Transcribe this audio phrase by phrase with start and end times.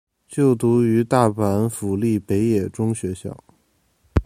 [0.27, 3.37] 就读于大阪府立北野中学校。